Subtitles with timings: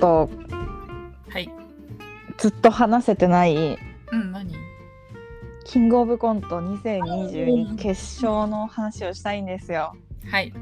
[0.00, 0.30] と
[1.28, 1.50] はい。
[2.38, 3.56] ずっと話せてない
[4.12, 4.52] うん、何？
[5.64, 9.94] キングオブコント2022決勝の話をしたいんですよ。
[10.28, 10.52] はい。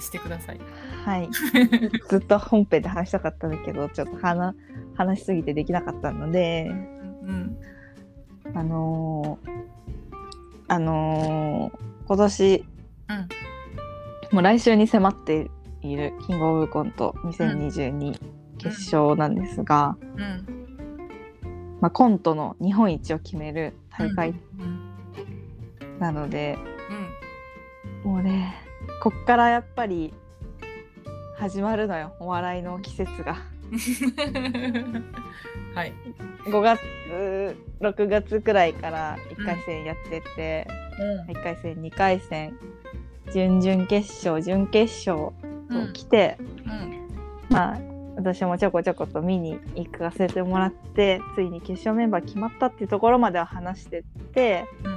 [0.00, 0.60] してください。
[1.04, 1.30] はい。
[2.10, 4.54] ずっと本編で話したかったんだけど、ちょっと話
[4.96, 6.70] 話しすぎてできなかったので、
[7.22, 7.56] うん。
[8.54, 9.64] あのー
[10.68, 12.64] あのー今年、
[13.08, 13.28] うん
[14.32, 15.48] もう来週に迫って
[15.80, 18.18] いるキングオブコント2022
[18.64, 20.46] 決勝なんですが、うん。
[21.80, 24.94] まあ、コントの日本一を決める大会うん。
[25.98, 26.58] なので、
[28.04, 28.12] うん。
[28.12, 28.54] もうね
[29.02, 30.14] こっからやっぱり
[31.36, 33.34] 始まるのよお笑いの季節が。
[35.74, 35.92] はい。
[36.46, 36.80] 5月
[37.80, 40.68] 6月くらいから1回戦やってて、
[41.28, 41.34] うん。
[41.34, 42.56] 1回戦2回戦
[43.32, 45.32] 準々決勝準決勝
[45.70, 47.08] と来て、うん。
[47.50, 54.94] まあ私もちょこちょこと見に行かせてもらってついに決勝メンバー決まったっていうところまでは話してって、うん。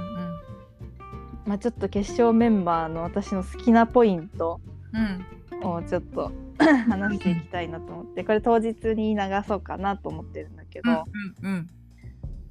[1.46, 4.60] まあ、ちょっと決勝メンバーの私の好きなポイント
[4.92, 5.66] うん。
[5.66, 6.30] をちょっと
[6.88, 11.04] 話していきたいなと思ってこれ当日に流そうかなと思ってるんだけど、
[11.42, 11.68] うん。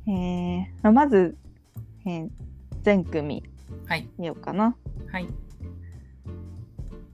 [0.05, 0.13] うん。
[0.13, 1.37] えーまず、
[2.05, 2.29] えー
[2.83, 3.43] 全組
[3.85, 4.07] はい。
[4.17, 4.75] 見ようかな。
[5.11, 5.27] はい。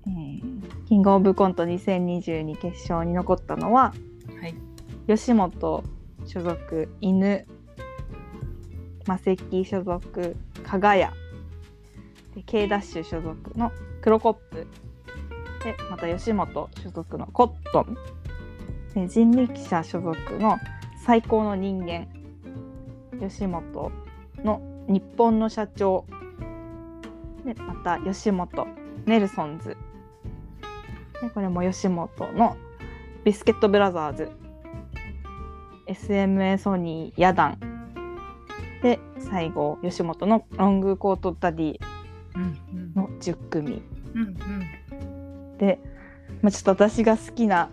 [0.05, 3.93] えーキングオブコント2022決勝に残ったのは
[4.41, 4.55] はい。
[5.07, 5.83] 吉本
[6.25, 7.45] 所属犬
[9.05, 11.01] マセキ所属加賀谷
[12.35, 14.67] で K ダッシュ所属の黒コップ。
[15.63, 17.97] でまた吉本所属のコットン。
[18.93, 20.57] で人力車所属の
[21.05, 22.07] 最高の人間。
[23.19, 23.91] 吉本
[24.43, 26.05] の日本の社長。
[27.45, 28.67] でまた吉本
[29.05, 29.75] ネルソンズ
[31.23, 32.57] でこれも吉本の
[33.23, 34.31] ビスケットブラザーズ
[35.87, 37.59] SMA ソニーヤダン
[38.81, 41.79] で最後吉本のロングコートダディ
[42.35, 42.41] うん。
[42.41, 42.45] う
[42.79, 42.93] ん。
[42.95, 43.81] の10組
[44.15, 44.35] うん。
[45.57, 45.79] で、
[46.41, 47.69] まあ、ちょっと私が好きな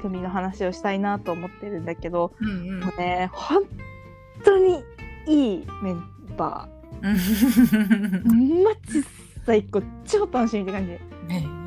[0.00, 2.48] 組の話をしたいなと思ってるんだけどうん。
[2.48, 2.80] うん。
[2.80, 3.62] もうね本
[4.44, 4.82] 当に
[5.26, 6.02] いいメン
[6.36, 6.68] バ
[7.02, 7.12] うん。
[7.12, 9.04] ーマジ
[9.44, 11.57] 最高超楽しみって感じね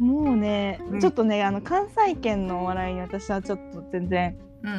[0.00, 4.38] もうね、うんちょっとねあの関西圏のお笑いに私はちょっと全然え。
[4.64, 4.72] うん。
[4.72, 4.74] う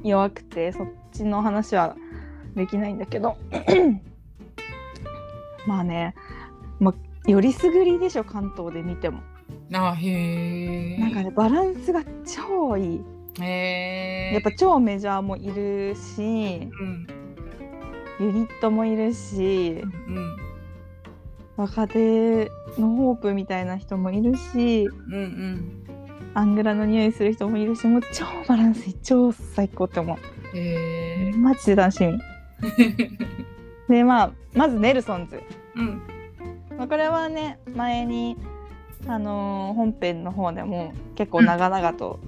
[0.04, 1.96] 弱くてそっちの話は
[2.54, 3.36] できないんだけど
[5.66, 6.14] まあね、
[6.78, 6.94] ま
[7.26, 9.22] あ、よりすぐりでしょ関東で見ても
[9.72, 10.98] あ、へえ。
[10.98, 13.00] なんかねバランスが超いい
[13.40, 14.34] へえ。
[14.34, 17.06] やっぱ超メジャーもいるしうん。
[18.20, 20.43] ユニットもいるしうん。
[21.56, 25.14] 若手のホープみたいな人もいるしうん。
[25.14, 25.84] うん。
[26.34, 31.32] アングラの匂いする人もいるしもう超バランスいい超最高って思うへえ。
[31.36, 32.18] マジで楽しみ
[33.88, 35.40] でまあまずネルソンズ
[35.76, 36.02] うん。
[36.76, 38.36] まあ、これはね前に、
[39.06, 42.18] あのー本編の方でも結構長々と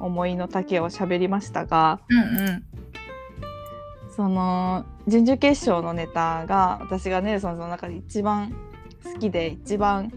[0.00, 2.18] 思いの丈を喋りましたが、うん。
[2.18, 2.64] うん。
[4.14, 8.54] その準々決勝のネタが私がネルソンズの中で一番
[9.12, 10.12] 好きで一番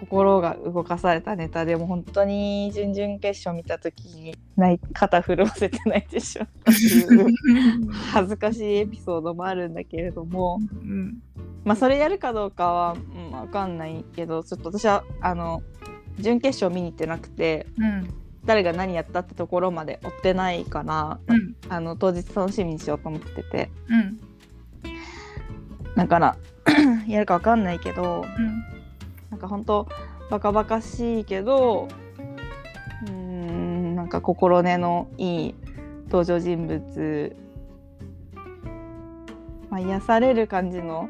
[0.00, 10.58] 心が動かされたネタでもう本当に準々決勝見た時に泣い肩震わせて泣いてしまっていう 恥ずかしいエピソードもあるんだけれども。
[10.72, 11.18] うん。
[11.64, 15.62] まあそれやるかどうかは、うん、分かんないけどちょっと私はあの
[16.18, 18.08] 準決勝見に行ってなくてうん。
[18.46, 21.56] 誰が何やったってところまで追ってないから、うん。
[21.68, 24.18] あの当日楽しみにしようと思っててうん。
[25.94, 26.36] だから
[27.08, 28.64] やるか分かんないけどうん。
[29.30, 29.88] なんか本当
[30.30, 31.88] バカバカしいけど
[33.06, 35.54] うーんなんか心根のいい
[36.06, 37.36] 登場人物、
[39.70, 41.08] まあ、癒される感じの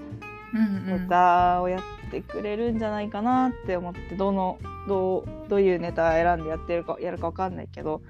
[0.52, 0.86] うん。
[0.86, 4.58] ネタをやってくれるんじゃないかなって思ってどの
[4.88, 8.02] どうどういうネタ選んでやってるかやるかわかんないけど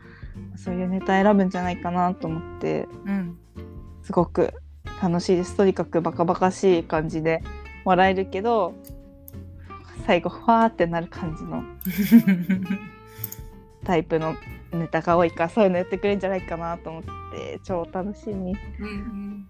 [0.56, 3.38] そういうネタ選ぶんじゃないかなと思ってうん。
[4.02, 4.54] すごく
[5.02, 7.42] 楽しいですとにかくバカバカしい感じで
[7.84, 8.74] 笑えるけど
[10.06, 11.62] 最後ファーってなる感じの
[13.84, 14.34] タイプの
[14.72, 19.46] ネタが多いからそういうのやってくれるんじゃないかなと思って超楽しみうん。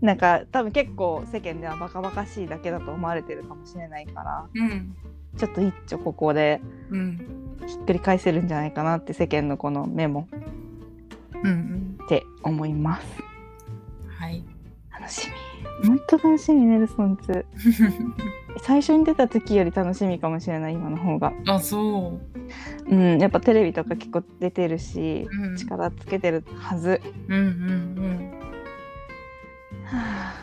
[0.00, 4.94] なんか多分結構世間ではバカバカしいだけだと思われてるかもしれないからうん。
[5.36, 7.56] ちょっと一丁ここでうん。
[7.66, 10.28] ひっくり返せるんじゃないかなって世間のこのメモ
[11.42, 11.98] うん。
[12.04, 13.06] って思います
[14.18, 14.44] はい。
[15.06, 15.28] 楽し
[15.82, 17.46] み本当楽しみネルソンズ
[18.62, 22.18] 最初に出た時より楽しみかもしれない今の方があ、そ
[22.88, 22.94] う。
[22.94, 27.00] うん、やっぱテレビとか結構出てるし、うん力つけてるはず。
[27.28, 28.32] うんうん
[29.84, 30.34] はあ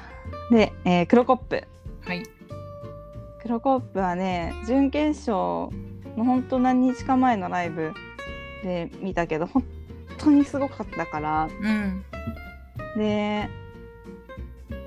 [0.52, 1.64] で、えー、クロコップ。
[2.04, 2.10] うん。
[2.10, 2.24] はい。
[3.42, 5.76] クロコップはね準決勝
[6.16, 7.92] の本当何日か前のライブ
[8.64, 9.64] で見たけど本
[10.18, 12.06] 当にすごかったからうん。
[12.96, 13.50] で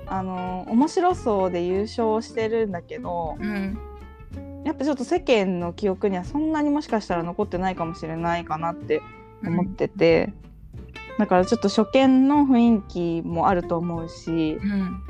[0.09, 3.77] あの面白そうで優勝してるんだけどうん。
[4.65, 9.01] やっぱちょっと世間の記憶にはそんなにもしかしたら残ってないかもしれないかなって
[9.45, 10.33] 思ってて、
[11.17, 12.81] だからちょっと初見の雰囲
[13.21, 15.01] 気もあると思うしうん。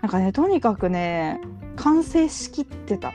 [0.00, 1.40] なんかねとにかくね
[1.76, 3.12] 完成しきってた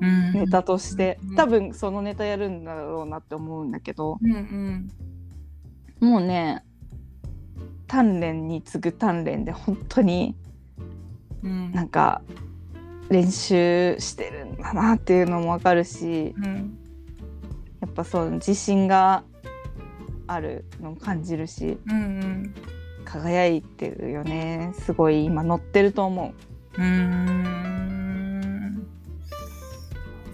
[0.00, 0.32] うん。
[0.32, 4.90] ネタとしてうん多分そのネタやるんだろうなって思うんだけどうん
[6.00, 6.08] うん。
[6.08, 6.64] もうね
[7.86, 10.34] 鍛錬に次ぐ鍛錬で本当に
[11.44, 11.72] うん。
[11.72, 12.22] なんか
[13.10, 16.78] 練習してるんだなっていうのもわかるしうん。
[17.80, 19.24] やっぱそう自信が
[20.26, 22.54] あるのも感じるしうんうん。
[23.04, 26.34] 輝いてるよねすごい今乗ってると思
[26.76, 28.86] うーん。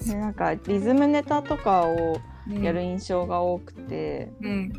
[0.01, 2.19] うでなんかリズムネタとかを
[2.49, 2.87] やるうん。
[2.87, 4.73] 印象が多くて、うん。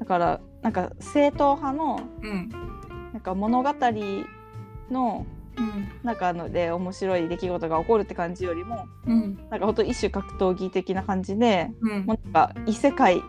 [0.00, 2.48] だからなんか正統派のうん。
[3.12, 3.70] なんか物語
[4.90, 5.26] の
[5.56, 5.88] うん。
[6.02, 9.36] 中ので面白い出来事が起こるって感じよりもうん。
[9.50, 13.22] なんかほんと一種格闘技的な感じでうんもうなんか異世界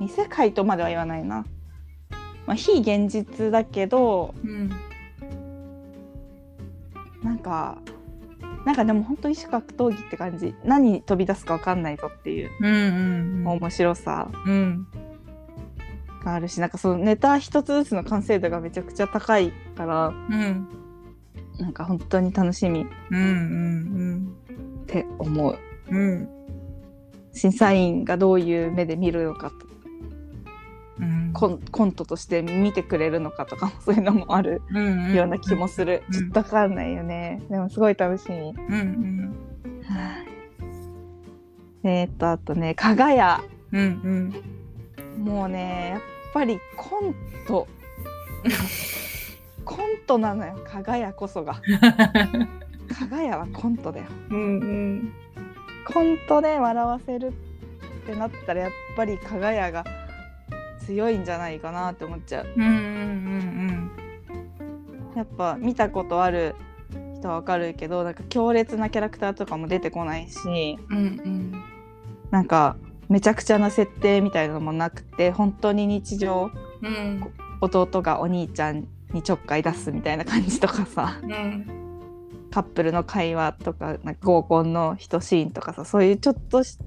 [0.00, 1.44] 異世界とまでは言わないな、
[2.46, 4.70] まあ、非現実だけどうん。
[7.22, 7.78] なんか
[8.64, 13.46] なんかでも本当一種格闘技って感じ何飛び出すか分かんないぞっていううんうん。
[13.46, 14.86] 面白さうん。
[16.28, 20.68] があるしなんかそのネタ一つずつの完成度がめちゃくちゃ高いからうん。
[21.58, 24.36] なんか本当に楽しみっうんうん
[24.86, 25.58] て思う
[25.90, 25.98] うん。
[25.98, 26.28] うん。
[27.32, 29.54] 審査員がどういう目で見るのかと
[31.00, 31.30] うん。
[31.32, 39.34] コンコントとして見てくれるのかとかも そういうのもあるうんような気もする、うんちょっとわかんないよねでもすごい楽しみ、うんうん。
[41.84, 43.40] えーっとあとね加賀屋
[43.72, 44.32] うん
[45.18, 46.00] もうねやっ
[46.32, 47.14] ぱりコン
[47.46, 47.66] ト
[49.64, 51.60] コントなのよ加賀屋こそが
[52.98, 54.38] 加賀屋はコントだようん。
[54.38, 55.12] うん
[55.86, 57.32] コントで笑わせるっ
[58.06, 59.84] てなったらやっぱり加賀屋が
[60.84, 62.62] 強いんじゃないかなって思っちゃううん。
[62.62, 63.90] うんうん
[65.14, 66.54] やっぱ見たことある
[67.16, 70.96] 人はわかるけどなんか強烈なキャラクターとかも出てこないしうん。
[70.96, 71.62] うん
[72.30, 72.76] なんか
[73.08, 76.50] めちゃくちゃな設定みたいなのもなくて本当に日常
[76.82, 77.32] うん。
[77.60, 81.66] 弟がお兄ちゃんにちょっかい出すみたいな感じとかさうん。
[82.50, 86.78] カップルの会話とかなんか合コンの一シーンとかさそういうちょっとし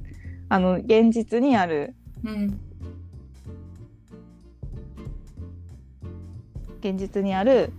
[0.50, 2.59] あの現実にあるうん。
[6.79, 7.73] 現実にある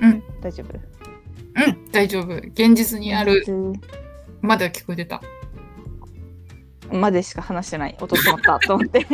[0.00, 0.22] うん。
[0.40, 0.76] 大丈夫？
[0.76, 1.90] うん。
[1.92, 2.34] 大丈夫。
[2.34, 3.44] 現実にある。
[3.46, 3.80] 現
[4.40, 5.22] まだ聞こえてた。
[6.90, 7.96] 実までしか話してない。
[8.00, 9.06] 音止まったと思って。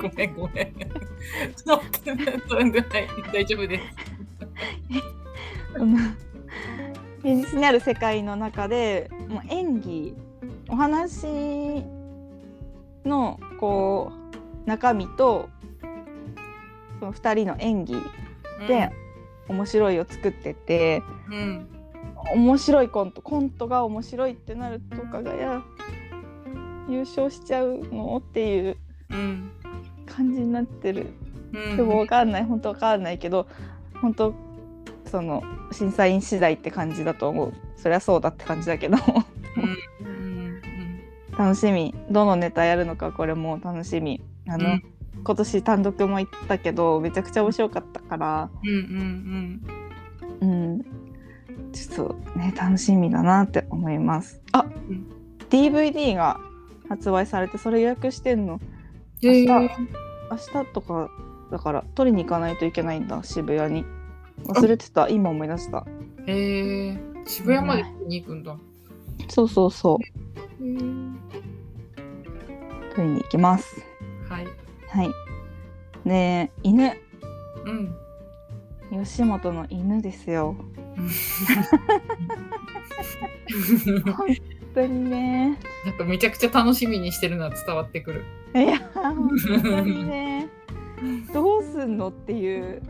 [0.00, 0.74] ごめんごめん。
[1.56, 1.80] そ
[2.56, 3.84] れぐらい大丈夫です。
[5.76, 5.94] うん。
[7.22, 10.14] 現実にある世界の中でもう演技
[10.68, 11.84] お話
[13.04, 14.12] のこ
[14.66, 15.48] う中身と
[16.98, 18.02] その2人の演技
[18.68, 18.90] で
[19.48, 21.66] 面白いを作ってて、うん。
[22.32, 25.62] 面白いコントコントが面白いってなるとかがや
[26.88, 28.16] 優勝しちゃうの？
[28.18, 28.76] っていう
[29.10, 29.50] うん。
[30.06, 31.06] 感じになってる。
[31.52, 31.76] うん。
[31.76, 32.44] でも分かんない。
[32.44, 33.46] 本当分かんないけど
[34.00, 34.34] 本当
[35.06, 37.52] その審査員次第って感じだと思う。
[37.76, 38.96] そりゃそうだって感じだけど。
[41.38, 41.94] 楽しみ。
[42.10, 44.20] どのネタやるのかこれも楽しみ。
[44.48, 44.82] あの、うん。
[45.22, 48.50] 今年単独も行ったけどめちゃくちゃ面白かったから。
[48.62, 48.70] うん。
[48.70, 50.40] うん。
[50.40, 50.82] うん
[51.72, 54.40] ちょっとね楽しみだなって思います。
[54.52, 55.06] あ、うん。
[55.50, 56.40] DVD が
[56.90, 58.60] 発売されてそれ予約してんの
[59.22, 59.46] へえ。
[59.46, 59.68] 明
[60.36, 61.08] 日とか
[61.50, 63.84] だから取りに行かないといけないんだ渋谷に
[64.44, 65.86] 忘れてた今思い出した
[66.26, 66.98] へえ。
[67.24, 68.56] 渋谷までに行くんだ。
[69.28, 69.98] そうそうそう。
[70.58, 70.74] 取
[73.08, 73.80] りに行きます
[74.28, 74.46] はい。
[74.88, 75.10] はい
[76.04, 76.92] ねえ犬
[77.64, 77.94] うん。
[79.04, 80.56] 吉本の犬ですよ
[84.16, 84.36] 本
[84.74, 85.58] 当にね。
[85.84, 88.24] なんかめちゃくちゃ楽しみにしてるのは伝わってくる。
[88.54, 89.30] いや本
[89.64, 90.48] 当にね。
[91.32, 92.82] どうすんのっていう。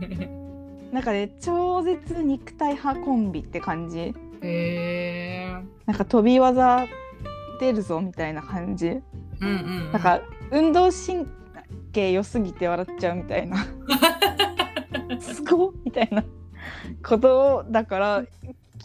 [0.92, 3.98] なんかね超絶肉体派コンビって感じ。
[4.00, 5.50] へえ
[5.86, 6.86] なんか飛び技
[7.60, 8.88] 出るぞみたいな感じ。
[8.88, 9.02] うん
[9.40, 9.92] うん。
[9.92, 10.20] なんか
[10.50, 11.26] 運動神
[11.92, 13.66] 経良すぎて笑っちゃうみたいな。
[15.20, 16.24] すごっみたいな
[17.06, 18.24] ことだから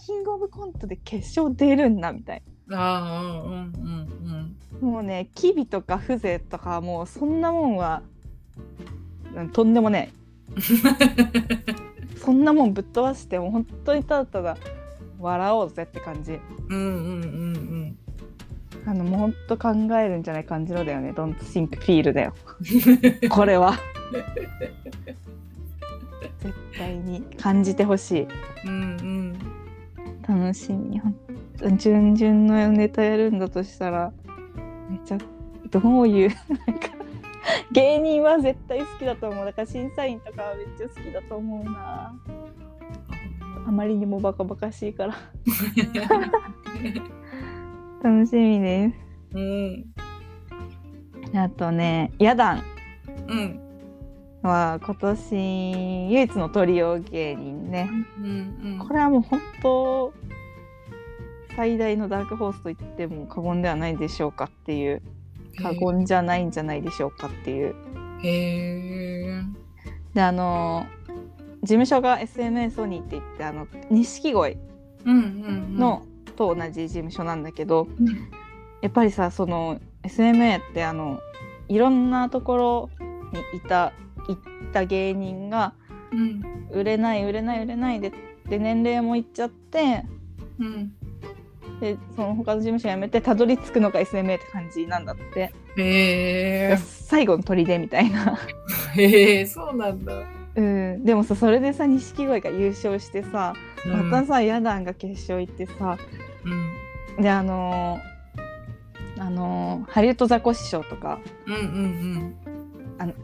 [0.09, 8.01] キングオブコントで決勝出るんだみたいああうんうんうんなもうねキビとか風情とかもうそんなもんは
[9.35, 10.11] うんとんでもね
[10.55, 12.17] え。
[12.17, 14.57] そんなもんぶっ飛ばしてもう本当にただただ
[15.19, 16.39] 笑おうぜって感じ。
[16.69, 17.97] うんうんうん
[18.87, 21.11] あのもうほんと考えるんじゃない感じのだよね。
[21.11, 22.33] Don't think feel だよ。
[23.29, 23.75] これは。
[26.39, 28.27] 絶対に感じてほしい。
[28.65, 28.98] うんうん
[30.29, 31.01] 楽しみ。
[31.77, 34.13] 順々のネタやるんだとしたら
[34.87, 35.17] めちゃ
[35.71, 36.29] どういう
[36.67, 36.89] なんか
[37.71, 39.45] 芸人は絶対好きだと思う。
[39.45, 42.13] だから審査員とかはめっちゃ好きだと思うな。
[43.67, 45.15] あまりにもバカバカしいから。
[48.03, 48.95] 楽しみです。
[49.35, 49.85] うん
[51.35, 52.63] あとねヤダン。
[53.27, 53.68] うん
[54.41, 57.89] は今年唯一のトリオ芸人ね。
[58.17, 58.27] うんう
[58.83, 60.13] んこれはもう本当
[61.55, 65.01] 最大のダークホースと言っても過言ではないでしょうかっていう。
[65.61, 67.75] 過言じゃないんじゃないでしょうかっていう。
[68.23, 69.41] へえ
[70.13, 70.85] であの
[71.61, 74.57] 事務所が SMA ソニーって言ってあの錦鯉
[75.05, 76.05] の、
[76.35, 78.07] と同じ事務所なんだけどうん。
[78.81, 81.19] やっぱりさその SMA ってあの
[81.67, 82.89] いろんなところ
[83.33, 83.91] にいた
[84.29, 85.73] 行った芸人が
[86.11, 86.41] うん。
[86.71, 88.11] 売れない売れない売れないで
[88.47, 90.05] で年齢もいっちゃって
[90.59, 90.93] うん。
[91.79, 98.37] でその他の事務所辞めてたどり着くのが SMA って感じなんだって、へえ最後の砦みたいな、
[98.95, 100.13] へえそうなんだ。
[100.55, 103.53] うん、でもさそれでさ錦鯉が優勝してさ
[103.85, 105.97] またさヤダンが決勝行ってさ
[107.17, 107.23] うん。
[107.23, 112.35] であのーあのーハリウッドザコシショウとかうんうん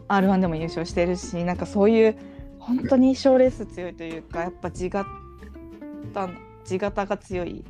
[0.08, 2.16] r 1でも優勝してるしなんかそういう
[2.58, 5.08] 本当に賞レース強いというかやっぱ地型
[6.64, 7.64] 地型が強い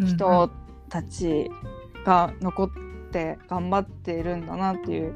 [0.00, 0.50] うん人
[0.88, 1.50] たち
[2.04, 2.70] が残っ
[3.10, 5.14] て頑張っているんだなっていう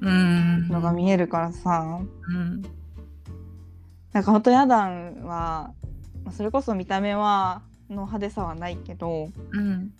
[0.00, 0.68] うん。
[0.68, 2.00] のが見えるからさ。
[2.28, 2.62] うん。
[4.12, 5.72] なんか本当ヤダンは
[6.24, 9.92] まあそれこそ見た目はの派手さはないけどうん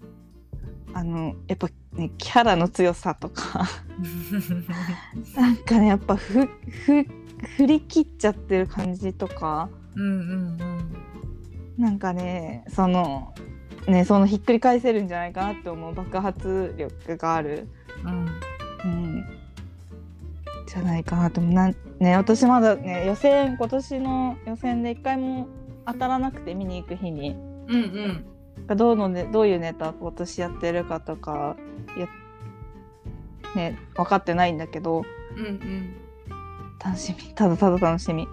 [0.95, 3.67] あのやっぱねキャラの強さとか。
[5.37, 7.07] なんかねやっぱふふ
[7.57, 9.69] 振り切っちゃってる感じとか。
[9.95, 11.07] うんうん
[11.79, 13.35] なんかねその
[13.87, 15.95] ねそのひっくり返せるんじゃないかなって思う。
[15.95, 17.69] 爆発力がある、
[18.05, 18.27] うん。
[18.85, 19.25] うん、
[20.67, 21.53] じゃないかなと思う。
[21.53, 25.49] なんね私まだね予選今年の予選で一回も
[25.87, 27.31] 当たらなくて見に行く日に。
[27.69, 28.36] うんうん
[28.75, 31.57] どうの、ね、どういうネタ今年やってるかとか
[31.97, 32.09] や
[33.55, 35.05] ね分かってないんだけど。
[35.37, 35.97] うんうん
[36.85, 37.35] 楽しみ。
[37.35, 38.29] ただただ楽しみ。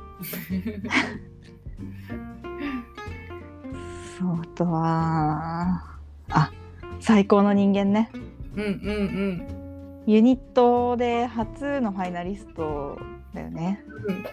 [4.19, 5.97] そうあとは
[6.29, 6.51] あ
[6.99, 8.11] 最高の人間ね。
[8.55, 9.47] うんうん。
[10.05, 12.99] ユニットで初のファイナリスト
[13.33, 13.83] だよね。
[14.07, 14.23] うん。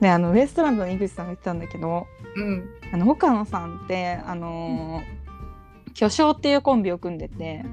[0.00, 2.68] であのウエストランドの井口さんが言ってたんだけどうん。
[2.92, 5.23] あの岡野さんってあのー
[5.94, 7.64] 巨匠っていうコンビを組んでて。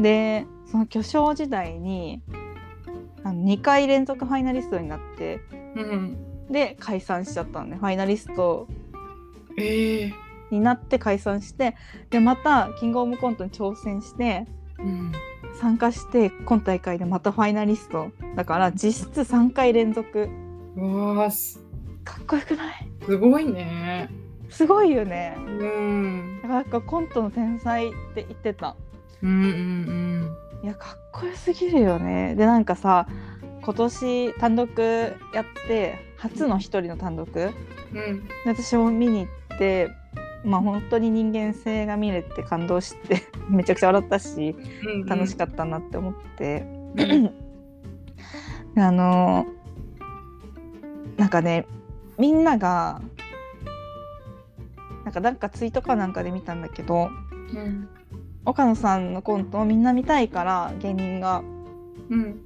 [0.00, 2.22] でその巨匠時代に
[3.22, 5.40] あの2回連続ファイナリストになって
[5.76, 6.16] うん
[6.50, 7.76] で解散しちゃったのね。
[7.76, 8.66] ファイナリスト
[9.56, 10.12] ええ
[10.50, 11.76] になって解散して
[12.08, 14.46] でまたキングオブコントに挑戦して
[14.78, 15.12] うん。
[15.60, 18.10] 参加して今大会でまたファイナリスト。
[18.36, 20.28] だから実質3回連続。
[22.04, 22.88] かっこよくない？
[23.04, 24.08] すごいね
[24.50, 25.34] すごいよね。
[25.38, 26.40] うん。
[26.42, 28.76] だからなんかコントの天才って言ってた。
[29.22, 32.34] うんうんいやかっこよすぎるよね。
[32.34, 33.06] でなんかさ
[33.62, 34.78] 今年単独
[35.34, 37.30] やって初の一人の単独。
[37.32, 37.52] で
[37.92, 37.98] うん。
[37.98, 39.90] うん私も見に行って
[40.44, 46.66] まあ本当に人間性が見れて感動して めちゃくちゃ笑ったしうん楽しかったなって思って、
[46.96, 48.82] うん。
[48.82, 49.46] あの
[51.16, 51.66] なんかね
[52.18, 53.00] みんなが
[55.10, 57.10] なんかなんかツイートかなんかで見たんだけど
[57.52, 57.88] うん。
[58.44, 61.42] 岡野さんのコントをみんな見たいから芸人が。
[62.08, 62.40] うん。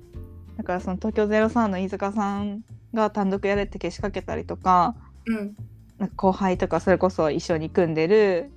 [0.56, 4.94] だからその東京03の飯塚さんが単独やれってけしかけたりとか
[5.26, 5.56] うん。
[5.98, 8.50] なんか後輩とかそれこそ一緒に組んでる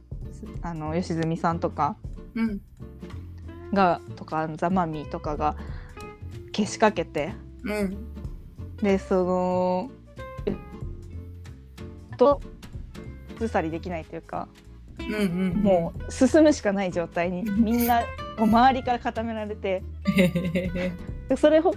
[0.62, 1.98] あの吉住さんとか。
[2.36, 2.62] うん。
[3.74, 5.58] がとかザ・マミィとかが
[6.54, 7.34] けしかけて。
[7.66, 7.98] うん。
[8.82, 9.92] でその
[10.46, 10.56] え
[12.16, 12.40] と
[13.38, 14.48] つ去りできないというか
[15.00, 15.18] うんう
[15.54, 18.06] んもう進むしかない状態にみんなこ
[18.40, 19.84] う周りから固められて
[21.30, 21.74] で それほ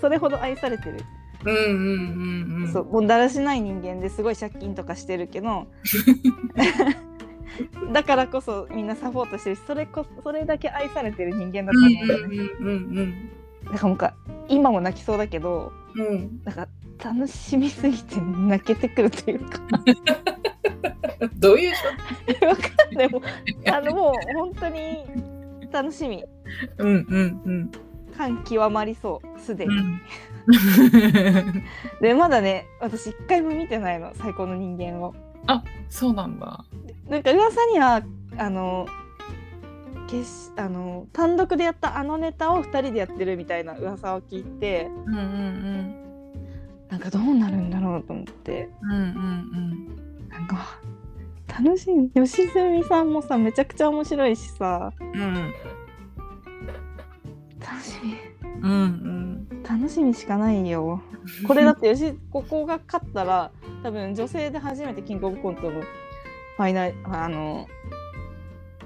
[0.00, 0.98] それほど愛されてる、
[1.44, 2.72] うんうんうんうん。
[2.72, 5.66] そうもうだらしない人間ですごい借金とかしてるけど
[7.92, 12.36] だからこそみんなサポートしてるしそれこそれだけ愛されてる人間だと思うんだよね。
[12.60, 13.30] うんうん。
[13.72, 14.14] だから
[14.48, 16.40] 今も泣きそうだけどうんうん。
[16.44, 16.68] なんか
[17.02, 19.60] 楽しみすぎて泣けてくるというか。
[21.36, 21.70] どういう
[22.46, 23.08] わかんない。
[23.08, 23.22] もう
[23.70, 25.04] あのもう本当に
[25.72, 26.24] 楽しみ。
[26.78, 27.70] うんうんうん。
[28.16, 30.00] 感極まりそうすでに、うん。
[32.00, 35.14] でまだね私一回も見てないの最高の人間を。
[35.46, 36.64] あそうなんだ。
[37.08, 38.02] なんか噂には
[38.38, 38.86] あの
[40.06, 44.88] 決しあの単独でやったあのネタを2人でやってるみたいな噂を聞いて。
[45.06, 46.03] うんうん
[46.94, 48.68] なんかどうなるんだろうと思って。
[48.82, 50.28] うんうんうん。
[50.28, 50.78] なんか
[51.48, 52.08] 楽しみ。
[52.10, 54.92] 吉住さんもさめちゃくちゃ面白いしさ。
[55.00, 55.20] うん。
[55.20, 55.52] うん
[57.58, 58.14] 楽しみ。
[58.62, 61.02] うんうん楽しみしかないよ。
[61.48, 63.50] これだってよしここが勝ったら
[63.82, 67.66] 多分女性で初めてキングオブコントのファイナルあの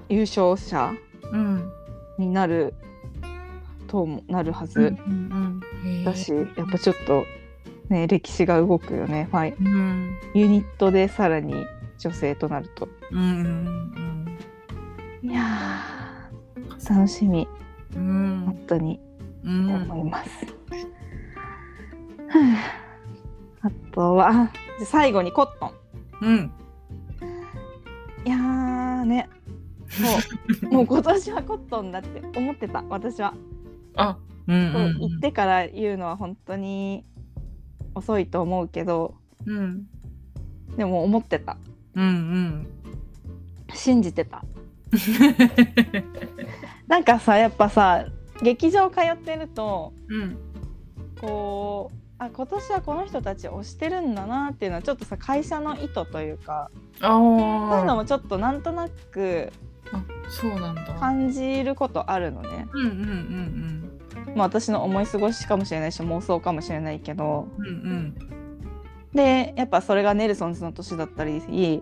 [0.09, 0.95] 優勝者
[1.31, 1.71] うん。
[2.17, 2.73] になる
[3.87, 7.25] ともなるはず、うんうんだしやっぱちょっと
[7.89, 10.19] ね歴史が動くよね、はい、うん。
[10.35, 11.67] ユニットでさらに
[11.99, 12.89] 女性となると。
[13.11, 14.39] うんうん
[15.23, 17.49] いやー楽しみ。
[17.97, 18.01] うん。
[18.01, 19.01] うん本当に。
[19.45, 19.75] うん。
[19.91, 20.31] 思います、
[22.29, 22.71] は
[23.63, 24.51] ああとは
[24.85, 25.73] 最後にコットン。
[26.23, 26.53] うん。
[28.25, 29.29] いやーね。
[30.71, 30.75] もう。
[30.75, 33.35] もう今年はコットンだって思ってた私は、
[33.97, 34.99] あうんそううん。
[35.01, 37.05] 言ってから言うのは本当に
[37.99, 39.15] 遅いと思うけど
[39.47, 39.87] うん。
[40.77, 41.57] でも思ってた。
[41.95, 42.67] うんうん。
[43.75, 44.45] 信じてた。
[46.89, 48.07] なんかさやっぱさ
[48.43, 50.37] 劇場通ってるとうん。
[51.21, 59.53] こうあ今年はこの人たち推してるんだなっていうのはちょっとさ会社の意図というかあそういうのあもちょっとなんとなく
[59.93, 60.83] あそうなんだ。
[60.95, 62.67] 感じることあるのね。
[62.73, 63.88] うんうんうん
[64.35, 67.49] まあ私の思い過ごしかもしれないし妄想かもしれないけど。
[67.59, 68.15] うんうん。
[69.15, 71.81] でやっぱそれがネルソンズの年だったり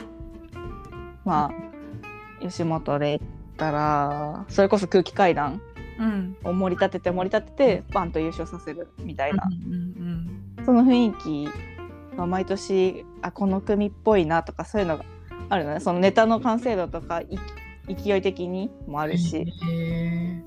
[1.24, 5.60] まあ吉本で言ったらそれこそ空気階段
[5.98, 6.36] うん。
[6.44, 9.44] を盛り立てて盛り立ててバンと優勝させるみたいな。
[9.46, 15.04] うんうんその雰囲気が毎年あこの組っぽいなとかそういうのが
[15.48, 15.80] あるのね。
[15.80, 17.38] そのネタの完成度とかい
[17.88, 20.42] 勢い的にもああるし、へえ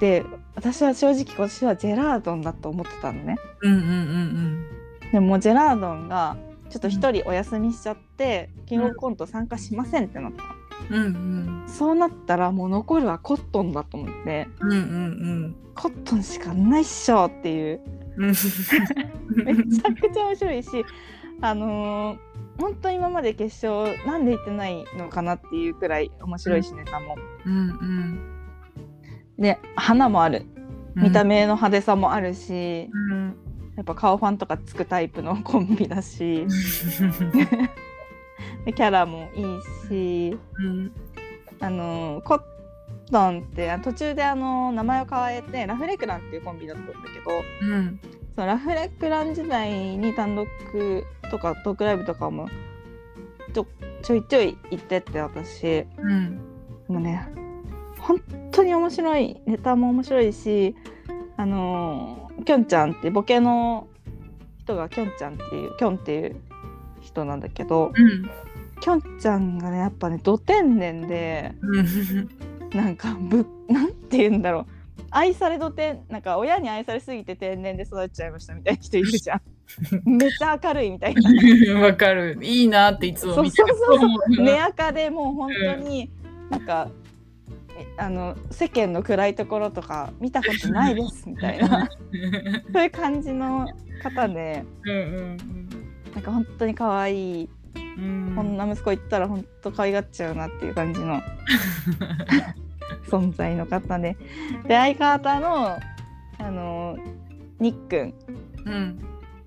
[0.00, 3.36] で私は正直今年はジェラードンだと思ってたのね。
[3.62, 4.66] うんうんうん
[5.12, 6.36] でもジェラードンが
[6.68, 10.48] ちょっと一人お休みしちゃって、キングオブコント参加しませんってなったの。
[10.90, 14.48] うんうんそうなったらもう残るはコットンだと思って。
[14.60, 17.80] うんうんコットンしかないっしょっていう。
[18.16, 20.84] う んめちゃくちゃ面白いし
[21.40, 22.18] あのー
[22.60, 27.16] 本当今まで決勝なんで行ってないのかなっていうくらい面白いしネタも。
[27.46, 28.37] うんうん
[29.38, 30.44] で花もある。
[30.94, 33.36] 見た目目の派手さもあるし、うん。
[33.76, 36.46] やっぱ顔ファンとかつくタイプのコンビだし。
[38.64, 39.44] でキャラもいい
[39.88, 40.38] し。
[40.58, 40.92] うん。
[41.60, 42.42] あのーコッ
[43.10, 47.30] トンってあ途中であのー名前を変えてラフレクランっていうコンビだったんだけど
[47.62, 48.00] うん。
[48.34, 50.46] そのラフレクラン時代に単独
[51.30, 52.48] とかトークライブとかも
[53.52, 53.66] ちょ
[54.02, 55.84] ちょいちょい行ってって私。
[55.98, 56.40] うん。
[56.88, 57.28] もうね
[58.08, 60.74] 本当に面白いネタも面白いし
[61.36, 63.86] あのーきょんちゃんってボケの
[64.60, 66.36] 人がきょんちゃんっていうきょんっていう
[67.02, 68.30] 人なんだけどうん。
[68.80, 72.28] きょんちゃんがねやっぱねど天然でうん。
[72.70, 74.66] なんかぶなんて言うんだろう。
[75.10, 79.40] 愛されど天なんか親に愛されすぎて天然で育っちゃいましたみたいな人いるじゃん。
[80.08, 81.80] めっちゃ明るいみたいな。
[81.80, 82.38] わかる。
[82.40, 83.62] いいなっていつも見て。
[83.62, 83.98] るそうそう。
[83.98, 84.42] そう思う。
[84.42, 86.10] 根垢でもう本当に
[86.50, 86.97] なんか、え
[87.96, 91.88] あの世間の暗いところとか見たことないですみたいな。
[92.72, 93.68] そういう感じの
[94.02, 95.36] 方でうんうん
[96.14, 97.48] なんか本当に可愛い、
[97.96, 101.20] うんこんな息子言ったら本当可愛がっちゃうなっていう感じの
[103.08, 104.16] 存在の方で。
[104.66, 105.78] で相方の
[106.38, 106.96] あの
[107.58, 108.14] ニックン。
[108.66, 108.98] うん。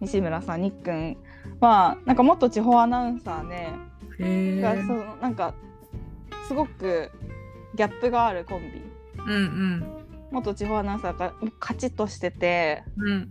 [0.02, 1.16] 西村さんニックン
[1.60, 3.56] はなんか元地方アナウンサーで、
[4.20, 5.54] へえがそのなんか
[6.48, 7.12] すごく
[7.82, 8.80] ギャップがあるコンビ。
[9.18, 9.84] うんうん。
[10.30, 13.28] 元地方アナウンサーがカチッとしててうん。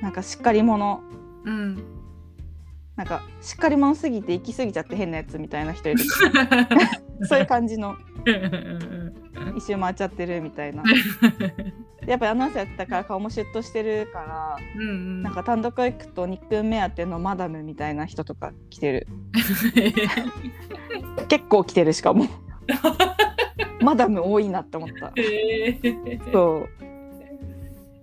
[0.00, 1.02] なんかしっかり者。
[1.44, 1.84] うん。
[2.96, 6.04] なんかしっかり者すぎて行き過ぎちゃって変なやつみたいな人いる。
[7.28, 7.94] そういう感じの。
[9.54, 10.82] 一周回っちゃってるみたいな。
[12.08, 15.22] やっぱりアナウンサーやってたから顔もシュッとしてるからうんうん。
[15.22, 19.06] なんか単独行くとニックン目当てのマダムみたいな人とか来てる。
[21.28, 22.26] 結構来てるしかも
[23.80, 25.12] マダム多いなって思った。
[25.16, 26.32] へー。
[26.32, 26.68] そう。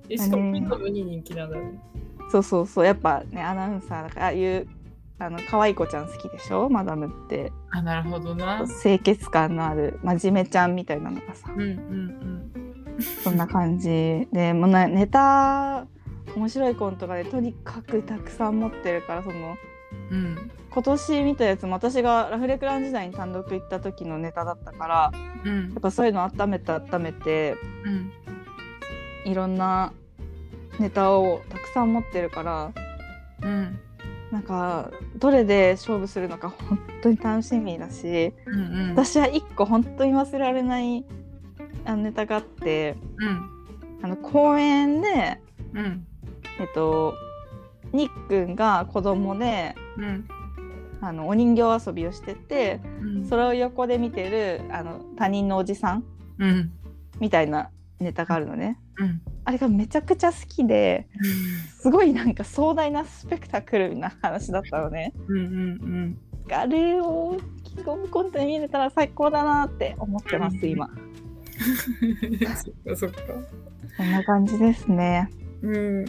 [0.09, 1.79] えしかもマダムに人気なんだね。
[2.31, 2.85] そうそうそう。
[2.85, 4.67] やっぱねアナウンサーだからああいう
[5.19, 6.69] あの可愛い子ちゃん好きでしょ？
[6.69, 7.51] マダムって。
[7.71, 8.65] あなるほどな。
[8.81, 11.51] 清潔感のある真面目ちゃんみたいなのがさ。
[11.53, 12.53] うんうん。
[13.23, 15.87] そんな感じでもうなネタ
[16.35, 19.55] 面白いコントがねとにかくたくさん持ってるからその
[20.11, 20.17] うん。
[20.17, 25.11] うん今年見たやつも私がラフレクラン時代に単独行った時のネタだったから
[25.45, 25.69] うん。
[25.69, 28.11] やっぱそういうの温めて温めてうん。
[29.31, 29.93] いろんな
[30.79, 32.71] ネタをたくさん持ってるから
[33.43, 33.79] うん。
[34.31, 38.89] なんかどれで勝負するのか本当に楽しみだしうんうん。
[38.95, 41.05] 私は一個本当に忘れられない
[41.85, 43.49] あのネタがあってうん。
[44.01, 45.39] あの公園で
[45.75, 46.07] うん。
[46.59, 47.13] えっと
[47.93, 50.27] ニックンが子供でうん
[51.01, 56.03] あのお人形遊びをしててうんそれを横で見てるあの他人のおじさん
[56.39, 56.71] うん
[57.19, 58.79] みたいなネタがあるのね。
[58.97, 61.05] うんあれがめちゃくちゃ好きで
[61.77, 65.13] すごいなんか壮大なスペクタクルな話だったのね。
[65.27, 66.17] うんうん
[66.51, 70.89] あれをキングオブコントで見れたら最高だなって思ってますうん今。
[72.55, 73.17] そっかそっか。
[73.97, 75.29] そんな感じですね。
[75.61, 76.05] うん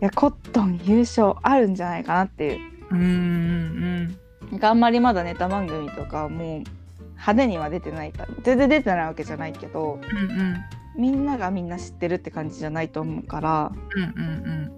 [0.00, 2.60] いやコットン優勝あるんじゃないかなっていう。
[2.90, 4.06] うんうん
[4.50, 4.60] なん。
[4.60, 6.64] かあんまりまだネタ番組とかもう
[7.12, 10.56] 派手には出てないから全然出てないわけじゃないけどうんうん。
[10.96, 14.72] みんながみんな知ってるって感じじゃないと思うからうんうん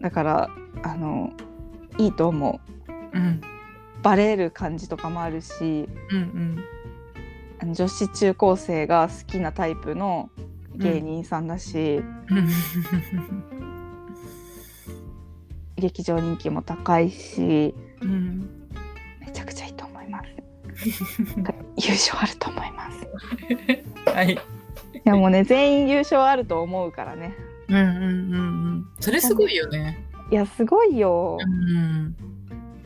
[0.00, 0.50] だから
[0.82, 1.32] あの
[1.98, 2.60] いいと思
[3.14, 3.16] う。
[3.16, 3.40] うん
[4.02, 6.58] バレる感じとかもあるしうん
[7.62, 7.74] うん。
[7.74, 10.30] 女子中高生が好きなタイプの
[10.76, 12.02] 芸人さんだし、
[15.80, 18.48] 劇場人気も高いしうん
[19.20, 20.28] めちゃくちゃいいと思います。
[21.76, 23.08] 優勝あると思います。
[24.14, 24.32] はい。
[24.34, 24.38] い
[25.04, 27.34] やもうね全員優勝あると思うからね。
[27.68, 28.36] うんうんうんう
[28.78, 28.86] ん。
[29.00, 30.04] それすごいよね。
[30.30, 31.38] いやすごいよ。
[31.40, 32.14] うん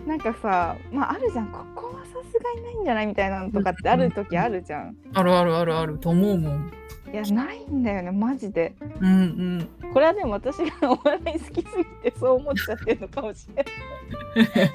[0.07, 1.47] なんかさまああるじゃん。
[1.49, 3.07] ここはさすがにないんじゃない？
[3.07, 4.97] みたいなのとかってある時あるじゃん。
[5.15, 6.73] あるあるあるあると思うもん
[7.15, 8.75] いやないんだよねマジで。
[9.01, 9.93] うんうん。
[9.93, 13.65] これはでも私がお笑い好きすぎてそう思っちゃってるのかもしれ
[14.53, 14.71] ない。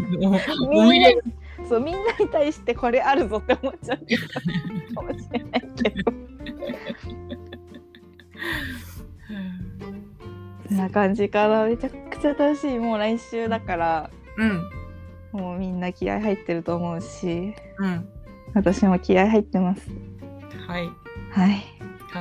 [0.61, 1.21] 思い入れ
[1.67, 4.29] そうみんなに対してこれあるぞって思っちゃってる
[4.95, 6.13] かもしれないけど。
[10.69, 11.65] そんな感じかな。
[11.65, 12.79] めちゃくちゃ楽しい。
[12.79, 14.09] もう来週だから。
[14.37, 14.69] うん
[15.33, 17.53] もうみんな気合入ってると思うし。
[17.79, 18.07] うん。
[18.53, 19.89] 私も気合入ってます。
[20.67, 20.89] はい。
[21.31, 21.78] はい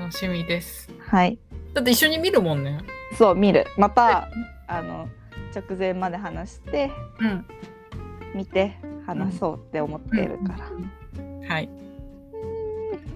[0.09, 0.89] 楽しみです。
[1.07, 1.39] はい。
[1.75, 2.79] だって一緒に見るもんね。
[3.19, 3.67] そう見る。
[3.77, 4.31] また
[4.67, 5.07] あの
[5.55, 6.91] 直前まで話して
[7.21, 7.45] うん。
[8.35, 11.69] 見て話そうって思ってるから、はい。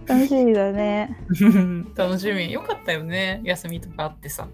[0.04, 1.18] 楽しみだね。
[1.96, 2.52] 楽しみ。
[2.52, 3.40] よかったよね。
[3.42, 4.46] 休みとかあってさ。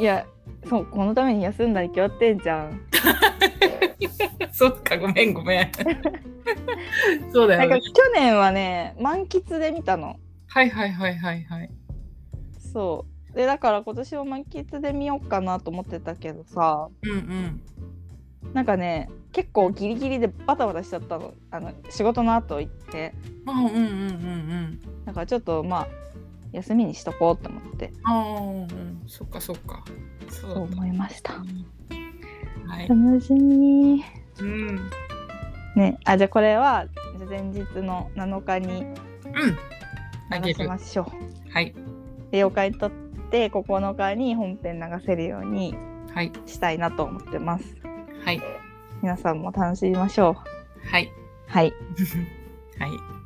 [0.00, 0.26] いや
[0.68, 2.80] そうこのために休んだに決まってんじゃん。
[4.50, 5.70] そっかごめんごめん。
[7.32, 11.70] そうだなんかよね去年はね満喫で見たのはいはいはいはいはい。
[12.72, 13.36] そう。
[13.36, 16.88] でだから今年は満喫で見ようかなと思ってたけどさ。
[17.02, 17.62] うんうん。
[18.54, 21.34] なんかね結構ギリギリでバタバタしちゃったの。
[21.50, 23.14] あの仕事の後行って。
[23.46, 25.88] あうんうんうんうんだからちょっとまあ
[26.52, 27.92] 休みにしとこうと思って。
[28.04, 29.84] ああうんそっかそっか。
[30.30, 31.34] そそう思いました。
[31.34, 31.44] た
[32.66, 32.88] はい。
[32.88, 34.02] 楽しみ。
[34.40, 34.90] うん。
[35.76, 36.86] ねあじゃあこれは
[37.28, 38.96] 前日の7日にうん
[40.30, 41.52] 流しるましょう。
[41.52, 41.74] はい。
[42.30, 45.74] で妖怪取って9日に本編流せるように
[46.14, 46.32] はい。
[46.46, 47.64] したいなと思ってます。
[48.24, 48.42] はい。
[49.02, 50.88] 皆さんも楽しみましょう。
[50.88, 51.10] はい。
[51.46, 51.72] はい。
[52.78, 53.17] はい